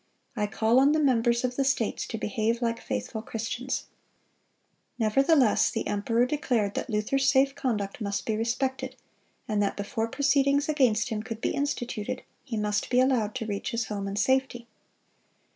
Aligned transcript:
I 0.35 0.47
call 0.47 0.79
on 0.79 0.93
the 0.93 0.99
members 0.99 1.43
of 1.43 1.55
the 1.57 1.63
states 1.63 2.07
to 2.07 2.17
behave 2.17 2.59
like 2.59 2.81
faithful 2.81 3.21
Christians."(223) 3.21 3.83
Nevertheless 4.97 5.69
the 5.69 5.85
emperor 5.85 6.25
declared 6.25 6.73
that 6.73 6.89
Luther's 6.89 7.29
safe 7.29 7.53
conduct 7.53 8.01
must 8.01 8.25
be 8.25 8.35
respected, 8.35 8.95
and 9.47 9.61
that 9.61 9.77
before 9.77 10.07
proceedings 10.07 10.67
against 10.67 11.09
him 11.09 11.21
could 11.21 11.39
be 11.39 11.51
instituted, 11.51 12.23
he 12.43 12.57
must 12.57 12.89
be 12.89 12.99
allowed 12.99 13.35
to 13.35 13.45
reach 13.45 13.69
his 13.69 13.89
home 13.89 14.07
in 14.07 14.15
safety. 14.15 14.65